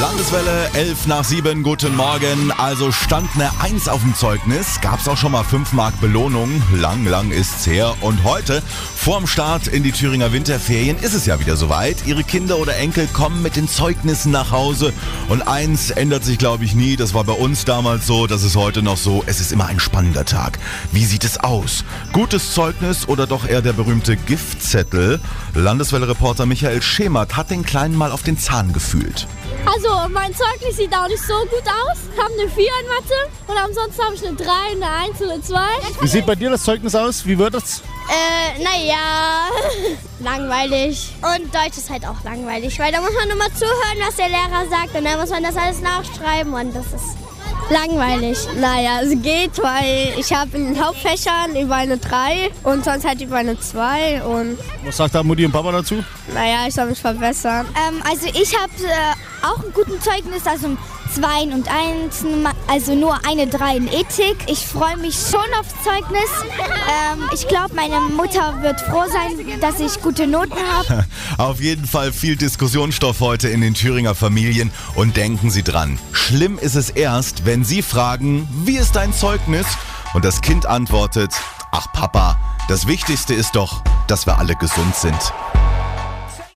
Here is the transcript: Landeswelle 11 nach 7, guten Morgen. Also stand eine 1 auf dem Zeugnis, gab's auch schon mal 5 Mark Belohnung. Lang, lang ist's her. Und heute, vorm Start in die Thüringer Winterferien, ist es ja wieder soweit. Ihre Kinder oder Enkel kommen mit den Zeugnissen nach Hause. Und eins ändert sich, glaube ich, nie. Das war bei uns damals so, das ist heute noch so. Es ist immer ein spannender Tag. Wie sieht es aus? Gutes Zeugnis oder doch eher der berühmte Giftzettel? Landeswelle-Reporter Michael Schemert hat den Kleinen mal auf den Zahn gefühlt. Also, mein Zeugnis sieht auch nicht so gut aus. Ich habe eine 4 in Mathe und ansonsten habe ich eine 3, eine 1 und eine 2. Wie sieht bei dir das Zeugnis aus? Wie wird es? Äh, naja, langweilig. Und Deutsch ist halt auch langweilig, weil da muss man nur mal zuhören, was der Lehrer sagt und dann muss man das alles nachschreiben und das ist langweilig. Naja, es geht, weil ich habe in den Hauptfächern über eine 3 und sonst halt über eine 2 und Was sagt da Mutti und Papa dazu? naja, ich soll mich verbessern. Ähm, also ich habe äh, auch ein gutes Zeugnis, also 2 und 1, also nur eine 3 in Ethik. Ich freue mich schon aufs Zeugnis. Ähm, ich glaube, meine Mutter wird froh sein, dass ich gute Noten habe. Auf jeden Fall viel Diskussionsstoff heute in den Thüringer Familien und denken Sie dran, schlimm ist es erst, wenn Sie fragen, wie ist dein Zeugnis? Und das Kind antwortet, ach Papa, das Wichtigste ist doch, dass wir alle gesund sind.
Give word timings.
Landeswelle 0.00 0.70
11 0.74 1.06
nach 1.08 1.24
7, 1.24 1.62
guten 1.62 1.96
Morgen. 1.96 2.52
Also 2.56 2.92
stand 2.92 3.28
eine 3.34 3.50
1 3.60 3.88
auf 3.88 4.00
dem 4.02 4.14
Zeugnis, 4.14 4.80
gab's 4.80 5.08
auch 5.08 5.16
schon 5.16 5.32
mal 5.32 5.42
5 5.42 5.72
Mark 5.72 6.00
Belohnung. 6.00 6.62
Lang, 6.72 7.04
lang 7.04 7.30
ist's 7.32 7.66
her. 7.66 7.94
Und 8.00 8.22
heute, 8.22 8.62
vorm 8.94 9.26
Start 9.26 9.66
in 9.66 9.82
die 9.82 9.90
Thüringer 9.90 10.32
Winterferien, 10.32 10.98
ist 10.98 11.14
es 11.14 11.26
ja 11.26 11.40
wieder 11.40 11.56
soweit. 11.56 12.06
Ihre 12.06 12.22
Kinder 12.22 12.58
oder 12.58 12.76
Enkel 12.76 13.08
kommen 13.08 13.42
mit 13.42 13.56
den 13.56 13.68
Zeugnissen 13.68 14.30
nach 14.30 14.52
Hause. 14.52 14.92
Und 15.28 15.42
eins 15.42 15.90
ändert 15.90 16.24
sich, 16.24 16.38
glaube 16.38 16.64
ich, 16.64 16.74
nie. 16.74 16.96
Das 16.96 17.14
war 17.14 17.24
bei 17.24 17.32
uns 17.32 17.64
damals 17.64 18.06
so, 18.06 18.26
das 18.26 18.44
ist 18.44 18.56
heute 18.56 18.82
noch 18.82 18.96
so. 18.96 19.24
Es 19.26 19.40
ist 19.40 19.50
immer 19.50 19.66
ein 19.66 19.80
spannender 19.80 20.24
Tag. 20.24 20.58
Wie 20.92 21.04
sieht 21.04 21.24
es 21.24 21.38
aus? 21.38 21.84
Gutes 22.12 22.54
Zeugnis 22.54 23.08
oder 23.08 23.26
doch 23.26 23.48
eher 23.48 23.62
der 23.62 23.72
berühmte 23.72 24.16
Giftzettel? 24.16 25.20
Landeswelle-Reporter 25.54 26.46
Michael 26.46 26.82
Schemert 26.82 27.36
hat 27.36 27.50
den 27.50 27.64
Kleinen 27.64 27.96
mal 27.96 28.12
auf 28.12 28.22
den 28.22 28.38
Zahn 28.38 28.72
gefühlt. 28.72 29.26
Also, 29.66 30.08
mein 30.10 30.34
Zeugnis 30.34 30.76
sieht 30.76 30.94
auch 30.94 31.08
nicht 31.08 31.22
so 31.22 31.34
gut 31.34 31.64
aus. 31.66 31.98
Ich 32.14 32.20
habe 32.20 32.32
eine 32.38 32.48
4 32.48 32.64
in 32.64 32.88
Mathe 32.88 33.14
und 33.46 33.56
ansonsten 33.56 34.02
habe 34.02 34.14
ich 34.14 34.26
eine 34.26 34.36
3, 34.36 34.44
eine 34.72 34.90
1 35.08 35.20
und 35.20 35.30
eine 35.30 35.42
2. 35.42 35.60
Wie 36.00 36.06
sieht 36.08 36.26
bei 36.26 36.34
dir 36.34 36.50
das 36.50 36.64
Zeugnis 36.64 36.94
aus? 36.94 37.24
Wie 37.24 37.38
wird 37.38 37.54
es? 37.54 37.82
Äh, 38.10 38.62
naja, 38.62 39.48
langweilig. 40.20 41.12
Und 41.22 41.54
Deutsch 41.54 41.78
ist 41.78 41.90
halt 41.90 42.06
auch 42.06 42.22
langweilig, 42.24 42.78
weil 42.78 42.92
da 42.92 43.00
muss 43.00 43.12
man 43.14 43.28
nur 43.28 43.36
mal 43.38 43.52
zuhören, 43.52 43.98
was 44.06 44.16
der 44.16 44.28
Lehrer 44.28 44.66
sagt 44.68 44.94
und 44.94 45.04
dann 45.04 45.18
muss 45.18 45.30
man 45.30 45.42
das 45.42 45.56
alles 45.56 45.80
nachschreiben 45.80 46.52
und 46.52 46.74
das 46.74 46.86
ist 46.86 47.16
langweilig. 47.72 48.38
Naja, 48.60 49.00
es 49.02 49.10
geht, 49.22 49.62
weil 49.62 50.12
ich 50.18 50.32
habe 50.32 50.56
in 50.56 50.74
den 50.74 50.84
Hauptfächern 50.84 51.56
über 51.56 51.76
eine 51.76 51.98
3 51.98 52.50
und 52.64 52.84
sonst 52.84 53.06
halt 53.06 53.20
über 53.20 53.36
eine 53.36 53.58
2 53.58 54.22
und 54.22 54.58
Was 54.84 54.96
sagt 54.96 55.14
da 55.14 55.22
Mutti 55.22 55.44
und 55.46 55.52
Papa 55.52 55.72
dazu? 55.72 56.04
naja, 56.34 56.66
ich 56.68 56.74
soll 56.74 56.86
mich 56.86 57.00
verbessern. 57.00 57.66
Ähm, 57.88 58.00
also 58.08 58.26
ich 58.28 58.54
habe 58.58 58.72
äh, 58.84 59.46
auch 59.46 59.58
ein 59.64 59.72
gutes 59.72 60.00
Zeugnis, 60.00 60.46
also 60.46 60.68
2 61.14 61.54
und 61.54 61.68
1, 61.68 62.24
also 62.66 62.94
nur 62.94 63.18
eine 63.26 63.46
3 63.46 63.76
in 63.76 63.86
Ethik. 63.88 64.36
Ich 64.46 64.66
freue 64.66 64.96
mich 64.96 65.14
schon 65.14 65.40
aufs 65.60 65.74
Zeugnis. 65.84 66.30
Ähm, 67.12 67.28
ich 67.32 67.46
glaube, 67.48 67.74
meine 67.74 68.00
Mutter 68.00 68.62
wird 68.62 68.80
froh 68.80 69.04
sein, 69.12 69.60
dass 69.60 69.80
ich 69.80 70.00
gute 70.00 70.26
Noten 70.26 70.56
habe. 70.56 71.06
Auf 71.38 71.60
jeden 71.60 71.86
Fall 71.86 72.12
viel 72.12 72.36
Diskussionsstoff 72.36 73.20
heute 73.20 73.48
in 73.48 73.60
den 73.60 73.74
Thüringer 73.74 74.14
Familien 74.14 74.72
und 74.94 75.16
denken 75.16 75.50
Sie 75.50 75.62
dran, 75.62 75.98
schlimm 76.12 76.58
ist 76.58 76.76
es 76.76 76.90
erst, 76.90 77.44
wenn 77.44 77.64
Sie 77.64 77.82
fragen, 77.82 78.48
wie 78.64 78.76
ist 78.76 78.96
dein 78.96 79.12
Zeugnis? 79.12 79.66
Und 80.14 80.24
das 80.24 80.40
Kind 80.40 80.66
antwortet, 80.66 81.32
ach 81.72 81.92
Papa, 81.92 82.38
das 82.68 82.86
Wichtigste 82.86 83.34
ist 83.34 83.54
doch, 83.54 83.82
dass 84.06 84.26
wir 84.26 84.38
alle 84.38 84.56
gesund 84.56 84.94
sind. 84.94 85.32